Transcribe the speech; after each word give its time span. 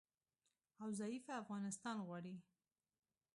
او 0.81 0.87
ضعیفه 1.01 1.31
افغانستان 1.41 1.97
غواړي 2.07 2.35